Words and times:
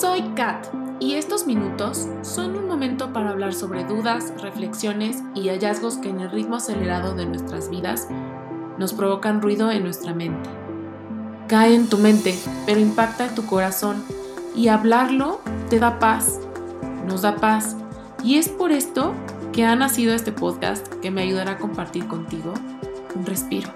Soy 0.00 0.22
Kat 0.34 0.66
y 0.98 1.16
estos 1.16 1.46
minutos 1.46 2.08
son 2.22 2.56
un 2.56 2.66
momento 2.66 3.12
para 3.12 3.28
hablar 3.28 3.52
sobre 3.52 3.84
dudas, 3.84 4.32
reflexiones 4.40 5.18
y 5.34 5.50
hallazgos 5.50 5.98
que 5.98 6.08
en 6.08 6.20
el 6.20 6.30
ritmo 6.30 6.56
acelerado 6.56 7.14
de 7.14 7.26
nuestras 7.26 7.68
vidas 7.68 8.08
nos 8.78 8.94
provocan 8.94 9.42
ruido 9.42 9.70
en 9.70 9.82
nuestra 9.82 10.14
mente. 10.14 10.48
Cae 11.48 11.74
en 11.74 11.90
tu 11.90 11.98
mente, 11.98 12.34
pero 12.64 12.80
impacta 12.80 13.26
en 13.26 13.34
tu 13.34 13.44
corazón 13.44 14.02
y 14.56 14.68
hablarlo 14.68 15.42
te 15.68 15.78
da 15.78 15.98
paz, 15.98 16.40
nos 17.06 17.20
da 17.20 17.36
paz. 17.36 17.76
Y 18.24 18.36
es 18.36 18.48
por 18.48 18.72
esto 18.72 19.12
que 19.52 19.66
ha 19.66 19.76
nacido 19.76 20.14
este 20.14 20.32
podcast 20.32 20.88
que 21.02 21.10
me 21.10 21.20
ayudará 21.20 21.52
a 21.52 21.58
compartir 21.58 22.08
contigo 22.08 22.54
un 23.14 23.26
respiro. 23.26 23.68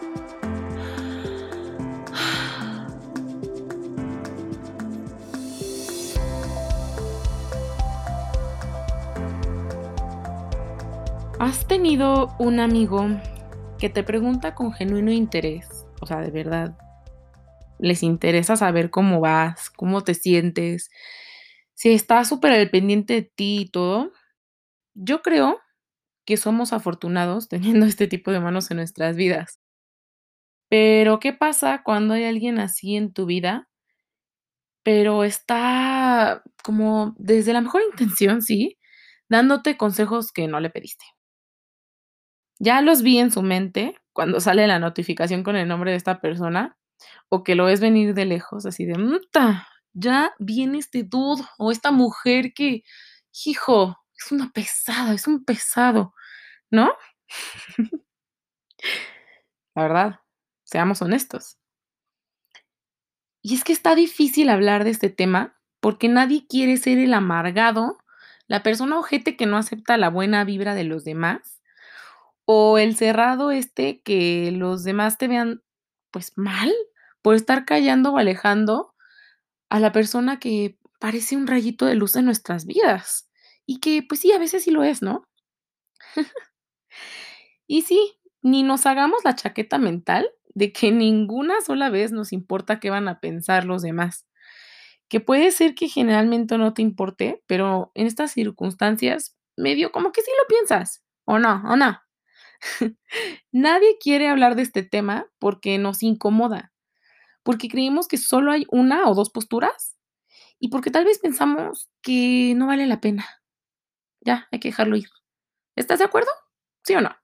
¿Has 11.44 11.68
tenido 11.68 12.34
un 12.38 12.58
amigo 12.58 13.06
que 13.78 13.90
te 13.90 14.02
pregunta 14.02 14.54
con 14.54 14.72
genuino 14.72 15.12
interés? 15.12 15.84
O 16.00 16.06
sea, 16.06 16.22
de 16.22 16.30
verdad, 16.30 16.74
les 17.78 18.02
interesa 18.02 18.56
saber 18.56 18.88
cómo 18.88 19.20
vas, 19.20 19.68
cómo 19.68 20.00
te 20.00 20.14
sientes, 20.14 20.88
si 21.74 21.92
está 21.92 22.24
súper 22.24 22.52
al 22.52 22.70
pendiente 22.70 23.12
de 23.12 23.22
ti 23.24 23.58
y 23.60 23.68
todo. 23.68 24.10
Yo 24.94 25.20
creo 25.20 25.60
que 26.24 26.38
somos 26.38 26.72
afortunados 26.72 27.46
teniendo 27.50 27.84
este 27.84 28.06
tipo 28.06 28.30
de 28.30 28.40
manos 28.40 28.70
en 28.70 28.78
nuestras 28.78 29.14
vidas. 29.14 29.60
Pero, 30.70 31.20
¿qué 31.20 31.34
pasa 31.34 31.82
cuando 31.84 32.14
hay 32.14 32.24
alguien 32.24 32.58
así 32.58 32.96
en 32.96 33.12
tu 33.12 33.26
vida? 33.26 33.68
Pero 34.82 35.24
está 35.24 36.42
como 36.62 37.14
desde 37.18 37.52
la 37.52 37.60
mejor 37.60 37.82
intención, 37.90 38.40
sí, 38.40 38.78
dándote 39.28 39.76
consejos 39.76 40.32
que 40.32 40.48
no 40.48 40.58
le 40.58 40.70
pediste. 40.70 41.04
Ya 42.58 42.80
los 42.80 43.02
vi 43.02 43.18
en 43.18 43.30
su 43.30 43.42
mente 43.42 43.96
cuando 44.12 44.40
sale 44.40 44.66
la 44.66 44.78
notificación 44.78 45.42
con 45.42 45.56
el 45.56 45.68
nombre 45.68 45.90
de 45.90 45.96
esta 45.96 46.20
persona 46.20 46.78
o 47.28 47.42
que 47.44 47.54
lo 47.54 47.66
ves 47.66 47.80
venir 47.80 48.14
de 48.14 48.24
lejos, 48.24 48.66
así 48.66 48.84
de, 48.84 48.96
¡muta! 48.96 49.68
Ya 49.92 50.32
viene 50.38 50.78
este 50.78 51.02
dude 51.02 51.42
o 51.58 51.70
esta 51.70 51.90
mujer 51.90 52.52
que, 52.54 52.84
hijo, 53.44 53.98
es 54.16 54.32
una 54.32 54.50
pesada, 54.52 55.12
es 55.12 55.26
un 55.26 55.44
pesado, 55.44 56.14
¿no? 56.70 56.92
la 59.74 59.82
verdad, 59.82 60.20
seamos 60.64 61.02
honestos. 61.02 61.58
Y 63.42 63.54
es 63.54 63.64
que 63.64 63.72
está 63.72 63.94
difícil 63.94 64.48
hablar 64.48 64.84
de 64.84 64.90
este 64.90 65.10
tema 65.10 65.60
porque 65.80 66.08
nadie 66.08 66.46
quiere 66.48 66.76
ser 66.76 66.98
el 66.98 67.12
amargado, 67.12 67.98
la 68.46 68.62
persona 68.62 68.98
ojete 68.98 69.36
que 69.36 69.46
no 69.46 69.58
acepta 69.58 69.96
la 69.98 70.08
buena 70.08 70.44
vibra 70.44 70.74
de 70.74 70.84
los 70.84 71.04
demás 71.04 71.60
o 72.46 72.78
el 72.78 72.96
cerrado 72.96 73.50
este 73.50 74.00
que 74.02 74.50
los 74.52 74.84
demás 74.84 75.18
te 75.18 75.28
vean 75.28 75.62
pues 76.10 76.32
mal 76.36 76.72
por 77.22 77.34
estar 77.34 77.64
callando 77.64 78.12
o 78.12 78.18
alejando 78.18 78.94
a 79.70 79.80
la 79.80 79.92
persona 79.92 80.38
que 80.38 80.78
parece 81.00 81.36
un 81.36 81.46
rayito 81.46 81.86
de 81.86 81.94
luz 81.94 82.16
en 82.16 82.26
nuestras 82.26 82.66
vidas. 82.66 83.28
Y 83.66 83.80
que 83.80 84.02
pues 84.06 84.20
sí, 84.20 84.32
a 84.32 84.38
veces 84.38 84.64
sí 84.64 84.70
lo 84.70 84.84
es, 84.84 85.02
¿no? 85.02 85.26
y 87.66 87.82
sí, 87.82 88.18
ni 88.42 88.62
nos 88.62 88.86
hagamos 88.86 89.24
la 89.24 89.34
chaqueta 89.34 89.78
mental 89.78 90.30
de 90.54 90.72
que 90.72 90.92
ninguna 90.92 91.60
sola 91.62 91.90
vez 91.90 92.12
nos 92.12 92.32
importa 92.32 92.78
qué 92.78 92.90
van 92.90 93.08
a 93.08 93.20
pensar 93.20 93.64
los 93.64 93.82
demás. 93.82 94.26
Que 95.08 95.20
puede 95.20 95.50
ser 95.50 95.74
que 95.74 95.88
generalmente 95.88 96.58
no 96.58 96.74
te 96.74 96.82
importe, 96.82 97.42
pero 97.46 97.90
en 97.94 98.06
estas 98.06 98.32
circunstancias 98.32 99.36
medio 99.56 99.92
como 99.92 100.12
que 100.12 100.22
sí 100.22 100.30
lo 100.38 100.46
piensas, 100.48 101.02
o 101.24 101.38
no, 101.38 101.62
o 101.66 101.76
no. 101.76 102.00
Nadie 103.52 103.96
quiere 104.00 104.28
hablar 104.28 104.56
de 104.56 104.62
este 104.62 104.82
tema 104.82 105.26
porque 105.38 105.78
nos 105.78 106.02
incomoda, 106.02 106.72
porque 107.42 107.68
creemos 107.68 108.08
que 108.08 108.16
solo 108.16 108.52
hay 108.52 108.66
una 108.70 109.08
o 109.08 109.14
dos 109.14 109.30
posturas 109.30 109.96
y 110.58 110.68
porque 110.68 110.90
tal 110.90 111.04
vez 111.04 111.18
pensamos 111.18 111.90
que 112.02 112.54
no 112.56 112.66
vale 112.66 112.86
la 112.86 113.00
pena. 113.00 113.26
Ya, 114.20 114.48
hay 114.50 114.60
que 114.60 114.68
dejarlo 114.68 114.96
ir. 114.96 115.08
¿Estás 115.76 115.98
de 115.98 116.06
acuerdo? 116.06 116.30
¿Sí 116.82 116.94
o 116.94 117.00
no? 117.00 117.14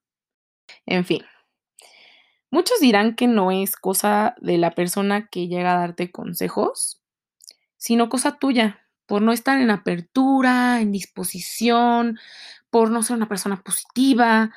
En 0.86 1.04
fin. 1.04 1.24
Muchos 2.50 2.80
dirán 2.80 3.14
que 3.14 3.28
no 3.28 3.50
es 3.50 3.76
cosa 3.76 4.34
de 4.40 4.58
la 4.58 4.72
persona 4.72 5.28
que 5.28 5.46
llega 5.46 5.72
a 5.72 5.78
darte 5.78 6.10
consejos, 6.10 7.00
sino 7.76 8.08
cosa 8.08 8.38
tuya, 8.38 8.86
por 9.06 9.22
no 9.22 9.32
estar 9.32 9.60
en 9.60 9.70
apertura, 9.70 10.80
en 10.80 10.92
disposición, 10.92 12.18
por 12.70 12.90
no 12.90 13.02
ser 13.02 13.16
una 13.16 13.28
persona 13.28 13.62
positiva, 13.62 14.52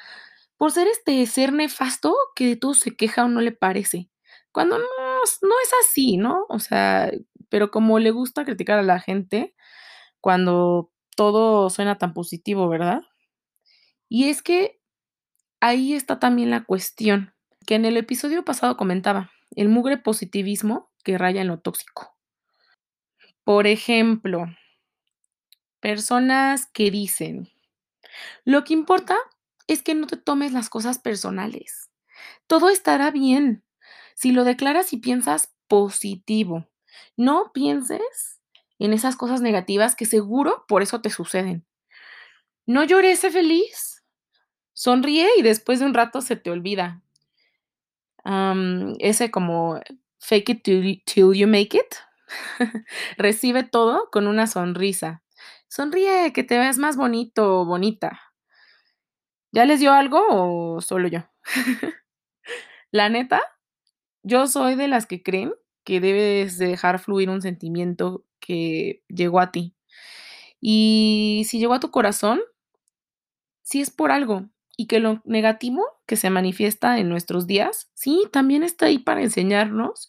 por 0.63 0.71
ser 0.71 0.87
este 0.87 1.25
ser 1.25 1.51
nefasto 1.51 2.15
que 2.37 2.47
de 2.47 2.55
todo 2.55 2.73
se 2.73 2.95
queja 2.95 3.25
o 3.25 3.27
no 3.27 3.41
le 3.41 3.51
parece. 3.51 4.09
Cuando 4.53 4.79
no, 4.79 4.85
no 4.85 5.55
es 5.61 5.71
así, 5.83 6.15
¿no? 6.15 6.45
O 6.47 6.59
sea, 6.59 7.11
pero 7.49 7.69
como 7.69 7.99
le 7.99 8.11
gusta 8.11 8.45
criticar 8.45 8.79
a 8.79 8.81
la 8.81 9.01
gente 9.01 9.53
cuando 10.21 10.89
todo 11.17 11.69
suena 11.69 11.97
tan 11.97 12.13
positivo, 12.13 12.69
¿verdad? 12.69 13.01
Y 14.07 14.29
es 14.29 14.41
que 14.41 14.79
ahí 15.59 15.95
está 15.95 16.17
también 16.17 16.49
la 16.49 16.63
cuestión, 16.63 17.33
que 17.67 17.75
en 17.75 17.83
el 17.83 17.97
episodio 17.97 18.45
pasado 18.45 18.77
comentaba, 18.77 19.31
el 19.57 19.67
mugre 19.67 19.97
positivismo 19.97 20.93
que 21.03 21.17
raya 21.17 21.41
en 21.41 21.49
lo 21.49 21.59
tóxico. 21.59 22.15
Por 23.43 23.67
ejemplo, 23.67 24.45
personas 25.81 26.67
que 26.67 26.89
dicen, 26.89 27.49
lo 28.45 28.63
que 28.63 28.71
importa 28.71 29.17
es 29.67 29.81
que 29.81 29.95
no 29.95 30.07
te 30.07 30.17
tomes 30.17 30.51
las 30.51 30.69
cosas 30.69 30.99
personales. 30.99 31.89
Todo 32.47 32.69
estará 32.69 33.11
bien 33.11 33.63
si 34.15 34.31
lo 34.31 34.43
declaras 34.43 34.93
y 34.93 34.97
piensas 34.97 35.53
positivo. 35.67 36.67
No 37.17 37.51
pienses 37.53 38.41
en 38.79 38.93
esas 38.93 39.15
cosas 39.15 39.41
negativas 39.41 39.95
que 39.95 40.05
seguro 40.05 40.65
por 40.67 40.81
eso 40.81 41.01
te 41.01 41.09
suceden. 41.09 41.65
No 42.65 42.83
llores, 42.83 43.19
sé 43.19 43.31
feliz. 43.31 44.03
Sonríe 44.73 45.27
y 45.37 45.41
después 45.41 45.79
de 45.79 45.85
un 45.85 45.93
rato 45.93 46.21
se 46.21 46.35
te 46.35 46.49
olvida. 46.49 47.01
ese 48.99 49.31
como 49.31 49.79
fake 50.19 50.49
it 50.49 50.63
till 50.63 51.33
you 51.33 51.47
make 51.47 51.77
it. 51.77 51.95
Recibe 53.17 53.63
todo 53.63 54.09
con 54.11 54.27
una 54.27 54.47
sonrisa. 54.47 55.23
Sonríe, 55.67 56.33
que 56.33 56.43
te 56.43 56.57
veas 56.57 56.77
más 56.77 56.97
bonito 56.97 57.61
o 57.61 57.65
bonita. 57.65 58.32
¿Ya 59.53 59.65
les 59.65 59.79
dio 59.79 59.93
algo 59.93 60.25
o 60.29 60.81
solo 60.81 61.07
yo? 61.07 61.19
La 62.91 63.07
neta, 63.09 63.39
yo 64.23 64.47
soy 64.47 64.73
de 64.73 64.87
las 64.87 65.05
que 65.05 65.21
creen 65.21 65.53
que 65.83 66.01
debes 66.01 66.57
dejar 66.57 66.97
fluir 66.97 67.29
un 67.29 67.43
sentimiento 67.43 68.25
que 68.39 69.03
llegó 69.09 69.39
a 69.39 69.51
ti. 69.51 69.75
Y 70.59 71.43
si 71.47 71.59
llegó 71.59 71.75
a 71.75 71.79
tu 71.79 71.91
corazón, 71.91 72.41
sí 73.61 73.79
es 73.79 73.91
por 73.91 74.11
algo. 74.11 74.49
Y 74.75 74.87
que 74.87 74.99
lo 74.99 75.21
negativo 75.23 75.85
que 76.07 76.15
se 76.15 76.31
manifiesta 76.31 76.97
en 76.97 77.09
nuestros 77.09 77.45
días, 77.45 77.91
sí, 77.93 78.23
también 78.31 78.63
está 78.63 78.87
ahí 78.87 78.97
para 78.97 79.21
enseñarnos. 79.21 80.07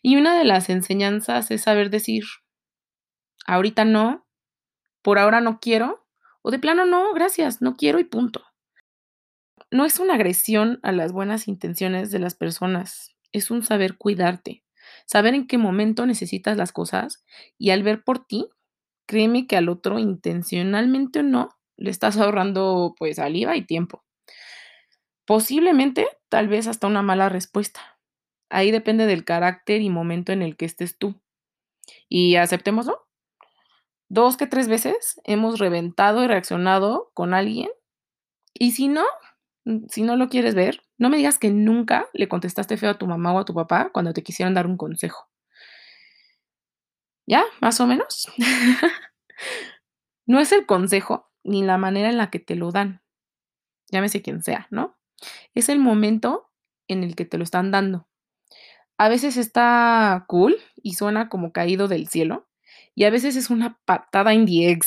Y 0.00 0.14
una 0.16 0.38
de 0.38 0.44
las 0.44 0.70
enseñanzas 0.70 1.50
es 1.50 1.62
saber 1.62 1.90
decir, 1.90 2.22
ahorita 3.46 3.84
no, 3.84 4.28
por 5.02 5.18
ahora 5.18 5.40
no 5.40 5.58
quiero, 5.58 6.06
o 6.42 6.52
de 6.52 6.60
plano 6.60 6.86
no, 6.86 7.12
gracias, 7.14 7.60
no 7.60 7.76
quiero 7.76 7.98
y 7.98 8.04
punto 8.04 8.44
no 9.76 9.84
es 9.84 10.00
una 10.00 10.14
agresión 10.14 10.80
a 10.82 10.92
las 10.92 11.12
buenas 11.12 11.48
intenciones 11.48 12.10
de 12.10 12.18
las 12.18 12.34
personas, 12.34 13.14
es 13.32 13.50
un 13.50 13.62
saber 13.62 13.96
cuidarte, 13.96 14.64
saber 15.04 15.34
en 15.34 15.46
qué 15.46 15.58
momento 15.58 16.06
necesitas 16.06 16.56
las 16.56 16.72
cosas 16.72 17.24
y 17.58 17.70
al 17.70 17.82
ver 17.82 18.02
por 18.02 18.26
ti, 18.26 18.48
créeme 19.06 19.46
que 19.46 19.56
al 19.56 19.68
otro 19.68 19.98
intencionalmente 19.98 21.20
o 21.20 21.22
no, 21.22 21.50
le 21.76 21.90
estás 21.90 22.16
ahorrando 22.16 22.94
pues 22.98 23.16
saliva 23.16 23.56
y 23.56 23.66
tiempo. 23.66 24.02
Posiblemente, 25.26 26.06
tal 26.28 26.48
vez 26.48 26.66
hasta 26.68 26.86
una 26.86 27.02
mala 27.02 27.28
respuesta. 27.28 27.98
Ahí 28.48 28.70
depende 28.70 29.06
del 29.06 29.24
carácter 29.24 29.82
y 29.82 29.90
momento 29.90 30.32
en 30.32 30.40
el 30.40 30.56
que 30.56 30.64
estés 30.64 30.96
tú. 30.96 31.20
Y 32.08 32.36
aceptémoslo. 32.36 33.06
Dos 34.08 34.36
que 34.36 34.46
tres 34.46 34.68
veces 34.68 35.20
hemos 35.24 35.58
reventado 35.58 36.22
y 36.22 36.28
reaccionado 36.28 37.10
con 37.12 37.34
alguien. 37.34 37.68
Y 38.54 38.70
si 38.70 38.86
no, 38.86 39.04
si 39.88 40.02
no 40.02 40.16
lo 40.16 40.28
quieres 40.28 40.54
ver, 40.54 40.82
no 40.96 41.10
me 41.10 41.16
digas 41.16 41.38
que 41.38 41.50
nunca 41.50 42.06
le 42.12 42.28
contestaste 42.28 42.76
feo 42.76 42.90
a 42.90 42.98
tu 42.98 43.06
mamá 43.06 43.32
o 43.32 43.38
a 43.38 43.44
tu 43.44 43.54
papá 43.54 43.90
cuando 43.92 44.12
te 44.12 44.22
quisieron 44.22 44.54
dar 44.54 44.66
un 44.66 44.76
consejo. 44.76 45.28
¿Ya? 47.26 47.44
Más 47.60 47.80
o 47.80 47.86
menos. 47.86 48.28
no 50.26 50.38
es 50.38 50.52
el 50.52 50.66
consejo 50.66 51.28
ni 51.42 51.62
la 51.62 51.78
manera 51.78 52.08
en 52.08 52.16
la 52.16 52.30
que 52.30 52.38
te 52.38 52.54
lo 52.54 52.70
dan. 52.70 53.02
Llámese 53.90 54.22
quien 54.22 54.42
sea, 54.42 54.68
¿no? 54.70 54.96
Es 55.54 55.68
el 55.68 55.78
momento 55.80 56.50
en 56.88 57.02
el 57.02 57.16
que 57.16 57.24
te 57.24 57.38
lo 57.38 57.44
están 57.44 57.70
dando. 57.70 58.06
A 58.98 59.08
veces 59.08 59.36
está 59.36 60.24
cool 60.28 60.56
y 60.76 60.94
suena 60.94 61.28
como 61.28 61.52
caído 61.52 61.88
del 61.88 62.08
cielo. 62.08 62.48
y 62.94 63.04
a 63.04 63.10
veces 63.10 63.36
es 63.36 63.50
una 63.50 63.78
patada 63.84 64.32
en 64.32 64.46
the 64.46 64.78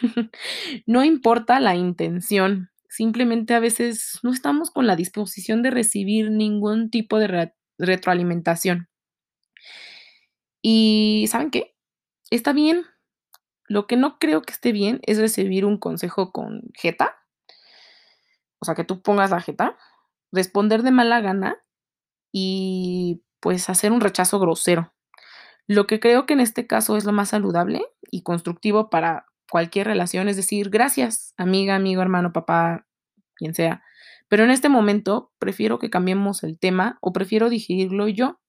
no 0.86 1.04
importa 1.04 1.58
la 1.60 1.74
intención, 1.74 2.70
simplemente 2.96 3.52
a 3.52 3.60
veces 3.60 4.18
no 4.22 4.32
estamos 4.32 4.70
con 4.70 4.86
la 4.86 4.96
disposición 4.96 5.62
de 5.62 5.70
recibir 5.70 6.30
ningún 6.30 6.90
tipo 6.90 7.18
de 7.18 7.52
retroalimentación. 7.78 8.88
Y 10.62 11.26
¿saben 11.28 11.50
qué? 11.50 11.76
Está 12.30 12.54
bien. 12.54 12.86
Lo 13.68 13.86
que 13.86 13.96
no 13.96 14.18
creo 14.18 14.40
que 14.42 14.52
esté 14.52 14.72
bien 14.72 15.00
es 15.02 15.18
recibir 15.18 15.66
un 15.66 15.76
consejo 15.76 16.32
con 16.32 16.62
jeta. 16.74 17.16
O 18.60 18.64
sea, 18.64 18.74
que 18.74 18.84
tú 18.84 19.02
pongas 19.02 19.30
la 19.30 19.42
jeta, 19.42 19.76
responder 20.32 20.82
de 20.82 20.90
mala 20.90 21.20
gana 21.20 21.62
y 22.32 23.22
pues 23.40 23.68
hacer 23.68 23.92
un 23.92 24.00
rechazo 24.00 24.40
grosero. 24.40 24.94
Lo 25.66 25.86
que 25.86 26.00
creo 26.00 26.24
que 26.24 26.32
en 26.32 26.40
este 26.40 26.66
caso 26.66 26.96
es 26.96 27.04
lo 27.04 27.12
más 27.12 27.28
saludable 27.28 27.84
y 28.10 28.22
constructivo 28.22 28.88
para 28.88 29.26
cualquier 29.50 29.86
relación 29.86 30.28
es 30.28 30.36
decir, 30.36 30.70
gracias, 30.70 31.34
amiga, 31.36 31.74
amigo, 31.74 32.02
hermano, 32.02 32.32
papá, 32.32 32.86
quien 33.34 33.54
sea. 33.54 33.82
Pero 34.28 34.44
en 34.44 34.50
este 34.50 34.68
momento 34.68 35.32
prefiero 35.38 35.78
que 35.78 35.90
cambiemos 35.90 36.42
el 36.42 36.58
tema 36.58 36.98
o 37.00 37.12
prefiero 37.12 37.48
digerirlo 37.48 38.08
yo. 38.08 38.40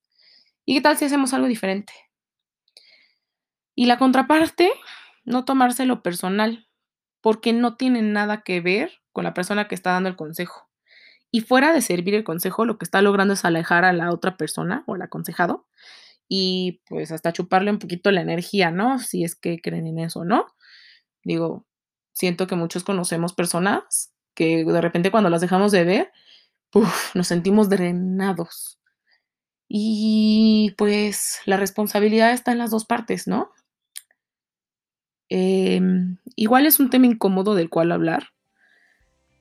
¿Y 0.66 0.76
qué 0.76 0.82
tal 0.82 0.98
si 0.98 1.06
hacemos 1.06 1.34
algo 1.34 1.48
diferente? 1.48 1.94
Y 3.76 3.86
la 3.86 3.98
contraparte, 3.98 4.72
no 5.24 5.46
tomárselo 5.46 6.02
personal, 6.02 6.68
porque 7.22 7.54
no 7.54 7.76
tiene 7.76 8.02
nada 8.02 8.42
que 8.42 8.60
ver 8.60 8.92
con 9.12 9.24
la 9.24 9.34
persona 9.34 9.68
que 9.68 9.76
está 9.76 9.92
dando 9.92 10.10
el 10.10 10.16
consejo. 10.16 10.68
Y 11.30 11.42
fuera 11.42 11.74
de 11.74 11.82
servir 11.82 12.16
el 12.16 12.24
consejo, 12.24 12.66
lo 12.66 12.78
que 12.78 12.86
está 12.86 13.02
logrando 13.02 13.34
es 13.34 13.46
alejar 13.46 13.86
a 13.86 13.94
la 13.94 14.12
otra 14.12 14.38
persona 14.38 14.84
o 14.88 14.96
al 14.96 15.02
aconsejado 15.04 15.68
y 16.30 16.82
pues 16.90 17.12
hasta 17.12 17.34
chuparle 17.34 17.72
un 17.72 17.80
poquito 17.80 18.12
la 18.12 18.22
energía, 18.22 18.72
¿no? 18.72 19.00
Si 19.00 19.24
es 19.24 19.36
que 19.36 19.62
creen 19.62 19.88
en 19.88 20.00
eso, 20.00 20.26
¿no? 20.26 20.46
Digo, 21.28 21.66
siento 22.14 22.48
que 22.48 22.56
muchos 22.56 22.86
conocemos 22.86 23.34
personas 23.34 24.14
que 24.34 24.64
de 24.64 24.82
repente 24.82 25.12
cuando 25.12 25.30
las 25.30 25.42
dejamos 25.42 25.74
de 25.74 25.84
ver, 25.84 26.12
nos 27.14 27.28
sentimos 27.28 27.68
drenados. 27.68 28.80
Y 29.68 30.74
pues 30.78 31.40
la 31.46 31.58
responsabilidad 31.58 32.32
está 32.32 32.54
en 32.54 32.60
las 32.60 32.72
dos 32.72 32.86
partes, 32.86 33.28
¿no? 33.28 33.52
Em, 35.28 36.18
igual 36.38 36.66
es 36.66 36.80
un 36.80 36.90
tema 36.90 37.08
incómodo 37.08 37.56
del 37.56 37.70
cual 37.70 37.92
hablar, 37.92 38.30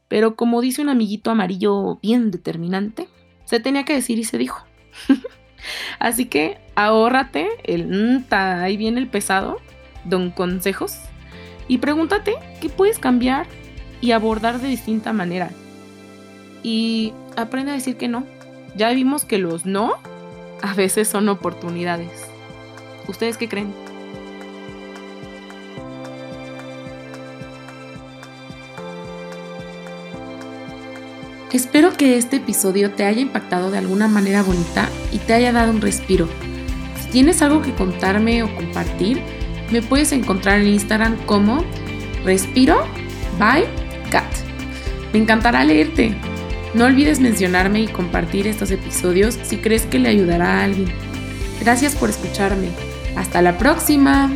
pero 0.09 0.35
como 0.35 0.61
dice 0.61 0.83
un 0.83 0.89
amiguito 0.89 1.31
amarillo 1.31 2.01
bien 2.03 2.33
determinante, 2.33 3.09
se 3.45 3.61
tenía 3.61 3.85
que 3.85 3.95
decir 3.95 4.19
y 4.19 4.25
se 4.25 4.39
dijo. 4.39 4.67
Así 6.01 6.27
que 6.27 6.59
ahórrate 6.75 7.49
el 7.63 8.27
ahí 8.31 8.77
viene 8.77 8.99
el 8.99 9.09
pesado, 9.09 9.59
don 10.05 10.33
consejos, 10.33 10.99
y 11.69 11.79
pregúntate 11.79 12.35
qué 12.61 12.69
puedes 12.69 12.99
cambiar 12.99 13.47
y 14.01 14.13
abordar 14.13 14.61
de 14.61 14.69
distinta 14.69 15.13
manera. 15.13 15.51
Y 16.63 17.13
aprende 17.37 17.73
a 17.73 17.75
decir 17.75 17.97
que 17.97 18.09
no. 18.09 18.25
Ya 18.77 18.91
vimos 18.91 19.25
que 19.25 19.39
los 19.39 19.65
no 19.67 19.95
a 20.63 20.75
veces 20.75 21.09
son 21.09 21.29
oportunidades. 21.29 22.11
¿Ustedes 23.09 23.37
qué 23.37 23.49
creen? 23.49 23.73
Espero 31.57 31.97
que 31.97 32.19
este 32.19 32.37
episodio 32.37 32.91
te 32.91 33.07
haya 33.07 33.23
impactado 33.23 33.71
de 33.71 33.79
alguna 33.79 34.09
manera 34.09 34.43
bonita 34.43 34.91
y 35.11 35.17
te 35.17 35.33
haya 35.33 35.53
dado 35.53 35.71
un 35.71 35.81
respiro. 35.81 36.29
Si 37.01 37.09
tienes 37.09 37.41
algo 37.41 37.63
que 37.63 37.73
contarme 37.73 38.43
o 38.43 38.55
compartir, 38.55 39.23
me 39.71 39.83
puedes 39.83 40.13
encontrar 40.13 40.61
en 40.61 40.69
Instagram 40.69 41.17
como 41.27 41.65
Respiro 42.25 42.87
by 43.39 43.65
Cat. 44.11 44.25
Me 45.13 45.19
encantará 45.19 45.65
leerte. 45.65 46.15
No 46.75 46.85
olvides 46.85 47.21
mencionarme 47.21 47.81
y 47.81 47.87
compartir 47.89 48.47
estos 48.47 48.71
episodios 48.71 49.39
si 49.43 49.57
crees 49.57 49.87
que 49.87 49.99
le 49.99 50.11
ayudará 50.11 50.61
a 50.61 50.65
alguien. 50.65 50.89
Gracias 51.61 51.95
por 51.95 52.11
escucharme. 52.11 52.69
Hasta 53.17 53.41
la 53.41 53.57
próxima. 53.57 54.31